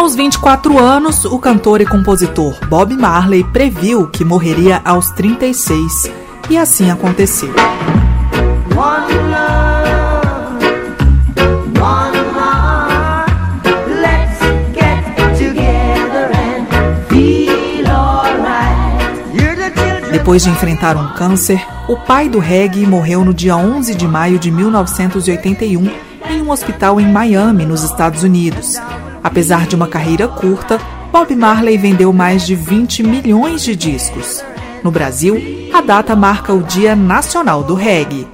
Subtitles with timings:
[0.00, 6.10] Aos 24 anos, o cantor e compositor Bob Marley previu que morreria aos 36,
[6.48, 7.52] e assim aconteceu.
[20.10, 24.38] Depois de enfrentar um câncer, o pai do reggae morreu no dia 11 de maio
[24.38, 25.90] de 1981
[26.30, 28.80] em um hospital em Miami, nos Estados Unidos.
[29.22, 30.78] Apesar de uma carreira curta,
[31.12, 34.44] Bob Marley vendeu mais de 20 milhões de discos.
[34.82, 38.26] No Brasil, a data marca o Dia Nacional do Reggae.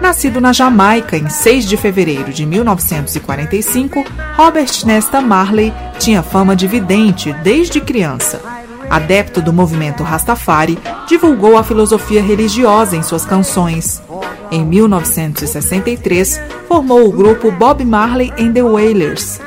[0.00, 4.04] Nascido na Jamaica em 6 de fevereiro de 1945,
[4.36, 8.40] Robert Nesta Marley tinha fama de vidente desde criança.
[8.90, 10.78] Adepto do movimento Rastafari,
[11.08, 14.02] divulgou a filosofia religiosa em suas canções.
[14.50, 19.40] Em 1963, formou o grupo Bob Marley and the Wailers.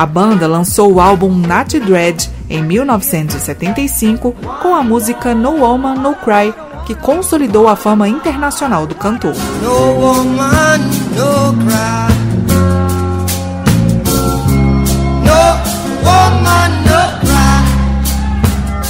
[0.00, 6.14] A banda lançou o álbum Nat Dread em 1975 com a música No Woman No
[6.14, 6.54] Cry,
[6.86, 9.34] que consolidou a fama internacional do cantor.
[9.62, 10.78] No woman,
[11.14, 11.50] no.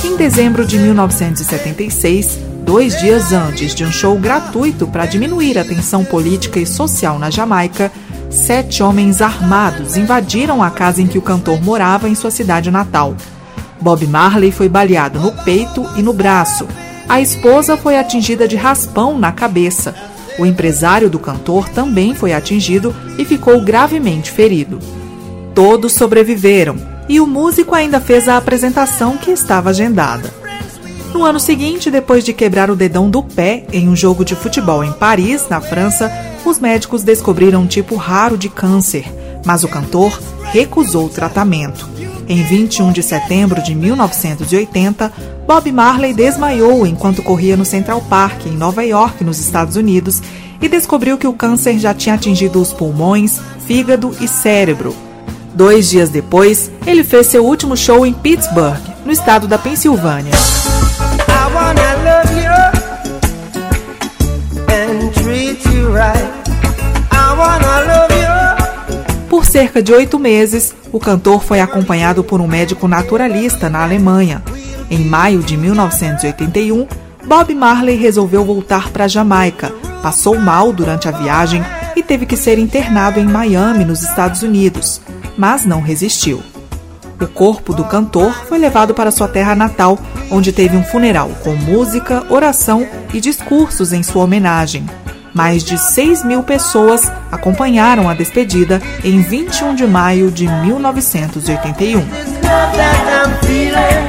[0.04, 6.04] Em dezembro de 1976, dois dias antes de um show gratuito para diminuir a tensão
[6.04, 7.90] política e social na Jamaica,
[8.30, 13.14] sete homens armados invadiram a casa em que o cantor morava em sua cidade natal.
[13.80, 16.66] Bob Marley foi baleado no peito e no braço.
[17.08, 19.94] A esposa foi atingida de raspão na cabeça.
[20.38, 24.78] O empresário do cantor também foi atingido e ficou gravemente ferido.
[25.54, 26.76] Todos sobreviveram
[27.08, 30.32] e o músico ainda fez a apresentação que estava agendada.
[31.12, 34.84] No ano seguinte, depois de quebrar o dedão do pé em um jogo de futebol
[34.84, 36.08] em Paris, na França,
[36.48, 39.04] os médicos descobriram um tipo raro de câncer,
[39.44, 40.20] mas o cantor
[40.52, 41.88] recusou o tratamento.
[42.28, 45.12] Em 21 de setembro de 1980,
[45.46, 50.22] Bob Marley desmaiou enquanto corria no Central Park, em Nova York, nos Estados Unidos,
[50.62, 54.94] e descobriu que o câncer já tinha atingido os pulmões, fígado e cérebro.
[55.54, 60.32] Dois dias depois, ele fez seu último show em Pittsburgh, no estado da Pensilvânia.
[69.50, 74.44] Cerca de oito meses, o cantor foi acompanhado por um médico naturalista na Alemanha.
[74.88, 76.86] Em maio de 1981,
[77.26, 81.64] Bob Marley resolveu voltar para Jamaica, passou mal durante a viagem
[81.96, 85.00] e teve que ser internado em Miami, nos Estados Unidos,
[85.36, 86.40] mas não resistiu.
[87.20, 89.98] O corpo do cantor foi levado para sua terra natal,
[90.30, 94.86] onde teve um funeral com música, oração e discursos em sua homenagem.
[95.34, 102.00] Mais de 6 mil pessoas acompanharam a despedida em 21 de maio de 1981.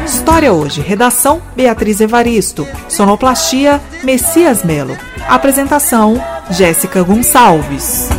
[0.06, 0.82] História hoje.
[0.82, 2.68] Redação: Beatriz Evaristo.
[2.90, 4.98] Sonoplastia: Messias Melo.
[5.28, 8.10] Apresentação: Jéssica Gonçalves.